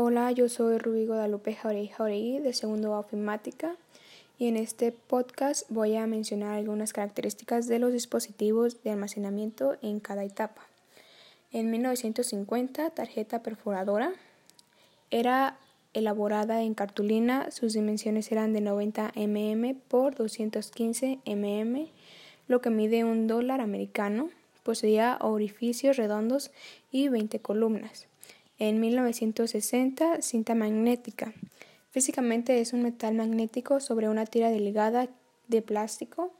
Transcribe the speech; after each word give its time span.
Hola, 0.00 0.30
yo 0.30 0.48
soy 0.48 0.78
Rubí 0.78 1.06
Guadalupe 1.06 1.54
Jauregui 1.54 1.88
Jauregui 1.88 2.38
de 2.38 2.52
segundo 2.52 2.96
ofimática 2.96 3.74
y 4.38 4.46
en 4.46 4.56
este 4.56 4.92
podcast 4.92 5.68
voy 5.70 5.96
a 5.96 6.06
mencionar 6.06 6.54
algunas 6.54 6.92
características 6.92 7.66
de 7.66 7.80
los 7.80 7.92
dispositivos 7.92 8.80
de 8.84 8.92
almacenamiento 8.92 9.76
en 9.82 9.98
cada 9.98 10.22
etapa. 10.22 10.62
En 11.50 11.72
1950, 11.72 12.90
tarjeta 12.90 13.42
perforadora 13.42 14.12
era 15.10 15.58
elaborada 15.94 16.62
en 16.62 16.74
cartulina, 16.74 17.50
sus 17.50 17.72
dimensiones 17.72 18.30
eran 18.30 18.52
de 18.52 18.60
90 18.60 19.14
mm 19.16 19.80
por 19.88 20.14
215 20.14 21.18
mm, 21.26 21.76
lo 22.46 22.60
que 22.60 22.70
mide 22.70 23.02
un 23.02 23.26
dólar 23.26 23.60
americano, 23.60 24.30
poseía 24.62 25.18
orificios 25.20 25.96
redondos 25.96 26.52
y 26.92 27.08
20 27.08 27.40
columnas. 27.40 28.07
En 28.60 28.80
1960, 28.80 30.20
cinta 30.20 30.56
magnética. 30.56 31.32
Físicamente 31.90 32.60
es 32.60 32.72
un 32.72 32.82
metal 32.82 33.14
magnético 33.14 33.78
sobre 33.78 34.08
una 34.08 34.26
tira 34.26 34.50
delgada 34.50 35.08
de 35.46 35.62
plástico. 35.62 36.32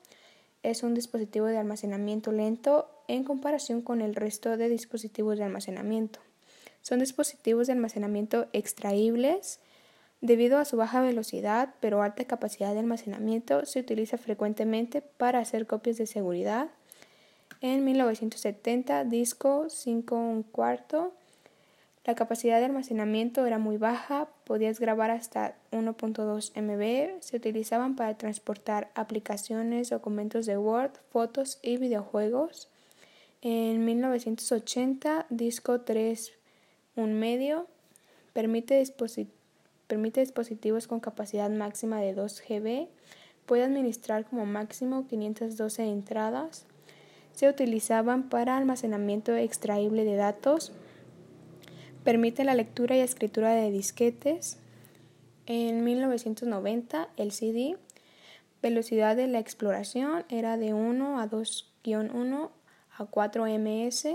Es 0.64 0.82
un 0.82 0.94
dispositivo 0.94 1.46
de 1.46 1.58
almacenamiento 1.58 2.32
lento 2.32 2.90
en 3.06 3.22
comparación 3.22 3.82
con 3.82 4.00
el 4.00 4.16
resto 4.16 4.56
de 4.56 4.68
dispositivos 4.68 5.38
de 5.38 5.44
almacenamiento. 5.44 6.18
Son 6.82 6.98
dispositivos 6.98 7.68
de 7.68 7.74
almacenamiento 7.74 8.48
extraíbles. 8.52 9.60
Debido 10.20 10.58
a 10.58 10.64
su 10.64 10.76
baja 10.76 11.00
velocidad 11.00 11.76
pero 11.78 12.02
alta 12.02 12.24
capacidad 12.24 12.72
de 12.72 12.80
almacenamiento, 12.80 13.64
se 13.64 13.78
utiliza 13.78 14.18
frecuentemente 14.18 15.02
para 15.02 15.38
hacer 15.38 15.68
copias 15.68 15.98
de 15.98 16.06
seguridad. 16.08 16.68
En 17.60 17.84
1970, 17.84 19.04
disco 19.04 19.66
5 19.70 20.16
un 20.16 20.42
cuarto 20.42 21.12
la 22.08 22.14
capacidad 22.14 22.58
de 22.58 22.64
almacenamiento 22.64 23.44
era 23.44 23.58
muy 23.58 23.76
baja, 23.76 24.30
podías 24.44 24.80
grabar 24.80 25.10
hasta 25.10 25.58
1.2 25.72 26.52
MB, 26.56 27.20
se 27.20 27.36
utilizaban 27.36 27.96
para 27.96 28.16
transportar 28.16 28.90
aplicaciones, 28.94 29.90
documentos 29.90 30.46
de 30.46 30.56
Word, 30.56 30.92
fotos 31.10 31.58
y 31.60 31.76
videojuegos. 31.76 32.70
En 33.42 33.84
1980, 33.84 35.26
disco 35.28 35.82
3 35.82 36.32
un 36.96 37.12
medio 37.12 37.66
permite, 38.32 38.82
dispositivos 40.20 40.86
con 40.86 41.00
capacidad 41.00 41.50
máxima 41.50 42.00
de 42.00 42.14
2 42.14 42.42
GB, 42.48 42.88
puede 43.44 43.64
administrar 43.64 44.24
como 44.24 44.46
máximo 44.46 45.06
512 45.08 45.84
entradas. 45.84 46.64
Se 47.34 47.50
utilizaban 47.50 48.30
para 48.30 48.56
almacenamiento 48.56 49.36
extraíble 49.36 50.06
de 50.06 50.16
datos, 50.16 50.72
Permite 52.08 52.42
la 52.42 52.54
lectura 52.54 52.96
y 52.96 53.00
escritura 53.00 53.52
de 53.52 53.70
disquetes. 53.70 54.56
En 55.44 55.84
1990, 55.84 57.06
el 57.18 57.32
CD, 57.32 57.76
velocidad 58.62 59.14
de 59.14 59.26
la 59.26 59.40
exploración 59.40 60.24
era 60.30 60.56
de 60.56 60.72
1 60.72 61.20
a 61.20 61.28
2-1 61.28 62.48
a 62.96 63.04
4 63.04 63.44
ms, 63.44 64.08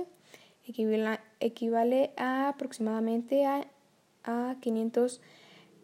equivale, 1.40 2.10
a 2.18 2.50
aproximadamente 2.50 3.46
a, 3.46 3.68
a 4.24 4.56
500 4.60 5.22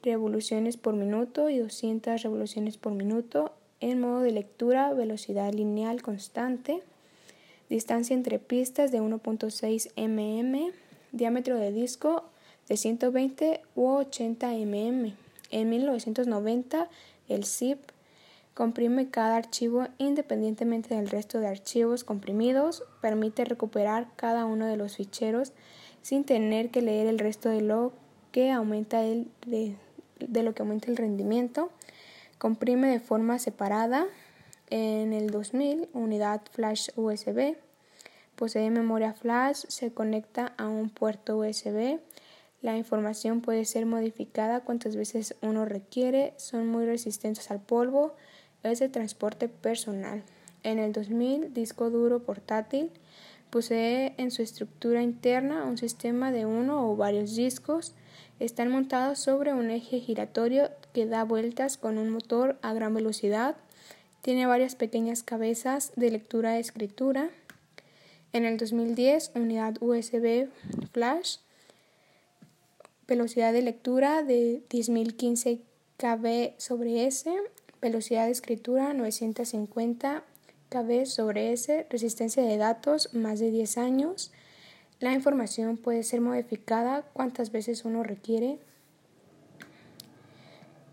revoluciones 0.01 0.77
por 0.77 0.95
minuto 0.95 1.51
y 1.51 1.59
200 1.59 2.23
revoluciones 2.23 2.77
por 2.77 2.93
minuto 2.93 3.53
en 3.81 4.01
modo 4.01 4.21
de 4.21 4.31
lectura, 4.31 4.91
velocidad 4.93 5.53
lineal 5.53 6.01
constante, 6.01 6.81
distancia 7.69 8.15
entre 8.15 8.39
pistas 8.39 8.91
de 8.91 8.99
1.6 8.99 9.91
mm, 9.95 10.88
diámetro 11.11 11.57
de 11.57 11.71
disco 11.71 12.23
de 12.67 12.77
120 12.77 13.61
u 13.75 13.87
80 13.87 14.47
mm. 14.49 15.13
En 15.51 15.69
1990, 15.69 16.87
el 17.27 17.45
zip 17.45 17.79
comprime 18.53 19.09
cada 19.09 19.37
archivo 19.37 19.87
independientemente 19.97 20.93
del 20.93 21.09
resto 21.09 21.39
de 21.39 21.47
archivos 21.47 22.03
comprimidos, 22.03 22.83
permite 23.01 23.45
recuperar 23.45 24.07
cada 24.15 24.45
uno 24.45 24.65
de 24.65 24.77
los 24.77 24.97
ficheros 24.97 25.53
sin 26.01 26.23
tener 26.23 26.69
que 26.69 26.81
leer 26.81 27.07
el 27.07 27.19
resto 27.19 27.49
de 27.49 27.61
lo 27.61 27.93
que 28.31 28.51
aumenta 28.51 29.03
el, 29.03 29.27
de, 29.47 29.75
de 30.19 30.43
lo 30.43 30.53
que 30.53 30.61
aumenta 30.61 30.91
el 30.91 30.97
rendimiento, 30.97 31.71
comprime 32.37 32.89
de 32.89 32.99
forma 32.99 33.39
separada. 33.39 34.05
En 34.69 35.13
el 35.13 35.31
2000, 35.31 35.89
unidad 35.93 36.41
flash 36.51 36.89
USB 36.95 37.55
Posee 38.39 38.69
memoria 38.69 39.11
flash, 39.11 39.65
se 39.67 39.91
conecta 39.91 40.53
a 40.55 40.69
un 40.69 40.89
puerto 40.89 41.39
USB. 41.39 41.99
La 42.61 42.77
información 42.77 43.41
puede 43.41 43.65
ser 43.65 43.85
modificada 43.85 44.61
cuantas 44.61 44.95
veces 44.95 45.35
uno 45.41 45.65
requiere. 45.65 46.35
Son 46.37 46.65
muy 46.65 46.85
resistentes 46.85 47.51
al 47.51 47.59
polvo. 47.59 48.15
Es 48.63 48.79
de 48.79 48.87
transporte 48.87 49.49
personal. 49.49 50.23
En 50.63 50.79
el 50.79 50.93
2000, 50.93 51.53
disco 51.53 51.89
duro 51.89 52.23
portátil. 52.23 52.91
Posee 53.49 54.13
en 54.15 54.31
su 54.31 54.41
estructura 54.41 55.01
interna 55.01 55.65
un 55.65 55.77
sistema 55.77 56.31
de 56.31 56.45
uno 56.45 56.89
o 56.89 56.95
varios 56.95 57.35
discos. 57.35 57.93
Están 58.39 58.71
montados 58.71 59.19
sobre 59.19 59.53
un 59.53 59.69
eje 59.69 59.99
giratorio 59.99 60.69
que 60.93 61.05
da 61.05 61.25
vueltas 61.25 61.77
con 61.77 61.97
un 61.97 62.09
motor 62.09 62.57
a 62.61 62.71
gran 62.71 62.93
velocidad. 62.93 63.57
Tiene 64.21 64.45
varias 64.45 64.75
pequeñas 64.75 65.23
cabezas 65.23 65.91
de 65.97 66.11
lectura-escritura. 66.11 67.31
En 68.31 68.45
el 68.45 68.57
2010, 68.57 69.31
unidad 69.35 69.75
USB 69.81 70.49
flash, 70.91 71.37
velocidad 73.07 73.51
de 73.53 73.63
lectura 73.63 74.21
de 74.21 74.61
10.015 74.69 75.61
KB 75.97 76.53
sobre 76.59 77.07
S, 77.07 77.31
velocidad 77.81 78.25
de 78.25 78.31
escritura 78.31 78.93
950 78.93 80.23
KB 80.69 81.05
sobre 81.05 81.51
S, 81.53 81.87
resistencia 81.89 82.43
de 82.43 82.57
datos 82.57 83.13
más 83.13 83.39
de 83.39 83.49
10 83.49 83.77
años. 83.79 84.31
La 84.99 85.13
información 85.13 85.77
puede 85.77 86.03
ser 86.03 86.21
modificada 86.21 87.01
cuantas 87.13 87.51
veces 87.51 87.83
uno 87.83 88.03
requiere. 88.03 88.59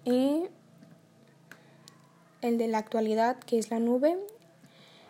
Y 0.04 0.44
el 2.40 2.56
de 2.56 2.68
la 2.68 2.78
actualidad, 2.78 3.38
que 3.40 3.58
es 3.58 3.70
la 3.70 3.80
nube, 3.80 4.16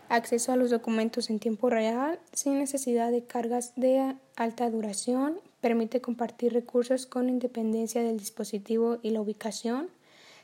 acceso 0.08 0.52
a 0.52 0.56
los 0.56 0.70
documentos 0.70 1.30
en 1.30 1.38
tiempo 1.38 1.70
real 1.70 2.18
sin 2.32 2.58
necesidad 2.58 3.10
de 3.10 3.24
cargas 3.24 3.72
de 3.76 4.16
alta 4.36 4.70
duración, 4.70 5.38
permite 5.60 6.00
compartir 6.00 6.52
recursos 6.52 7.06
con 7.06 7.28
independencia 7.28 8.02
del 8.02 8.18
dispositivo 8.18 8.98
y 9.02 9.10
la 9.10 9.20
ubicación, 9.20 9.88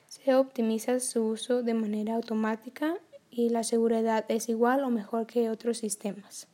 se 0.09 0.35
optimiza 0.35 1.01
su 1.01 1.25
uso 1.25 1.63
de 1.63 1.75
manera 1.75 2.15
automática 2.17 2.97
y 3.31 3.49
la 3.49 3.65
seguridad 3.65 4.25
es 4.29 4.49
igual 4.49 4.85
o 4.85 4.91
mejor 4.91 5.27
que 5.27 5.49
otros 5.49 5.79
sistemas. 5.79 6.49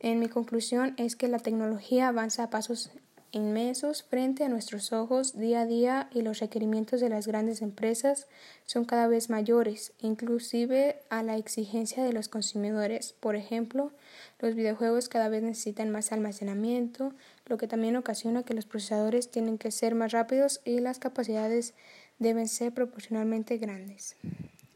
En 0.00 0.18
mi 0.18 0.28
conclusión 0.28 0.94
es 0.98 1.16
que 1.16 1.28
la 1.28 1.38
tecnología 1.38 2.08
avanza 2.08 2.44
a 2.44 2.50
pasos 2.50 2.90
inmensos 3.36 4.02
frente 4.02 4.44
a 4.44 4.48
nuestros 4.48 4.92
ojos 4.92 5.38
día 5.38 5.60
a 5.60 5.66
día 5.66 6.08
y 6.12 6.22
los 6.22 6.40
requerimientos 6.40 7.00
de 7.00 7.08
las 7.08 7.26
grandes 7.26 7.62
empresas 7.62 8.26
son 8.64 8.84
cada 8.84 9.06
vez 9.06 9.30
mayores, 9.30 9.92
inclusive 10.00 11.00
a 11.10 11.22
la 11.22 11.36
exigencia 11.36 12.02
de 12.02 12.12
los 12.12 12.28
consumidores. 12.28 13.12
Por 13.12 13.36
ejemplo, 13.36 13.92
los 14.40 14.54
videojuegos 14.54 15.08
cada 15.08 15.28
vez 15.28 15.42
necesitan 15.42 15.90
más 15.90 16.12
almacenamiento, 16.12 17.12
lo 17.46 17.58
que 17.58 17.68
también 17.68 17.96
ocasiona 17.96 18.42
que 18.42 18.54
los 18.54 18.66
procesadores 18.66 19.30
tienen 19.30 19.58
que 19.58 19.70
ser 19.70 19.94
más 19.94 20.12
rápidos 20.12 20.60
y 20.64 20.80
las 20.80 20.98
capacidades 20.98 21.74
deben 22.18 22.48
ser 22.48 22.72
proporcionalmente 22.72 23.58
grandes, 23.58 24.16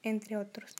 entre 0.02 0.36
otros. 0.36 0.76